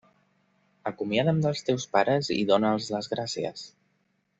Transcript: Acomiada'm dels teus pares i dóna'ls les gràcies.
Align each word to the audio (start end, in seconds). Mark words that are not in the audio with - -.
Acomiada'm 0.91 1.43
dels 1.45 1.63
teus 1.69 1.87
pares 1.95 2.33
i 2.39 2.41
dóna'ls 2.55 2.91
les 2.97 3.15
gràcies. 3.17 3.73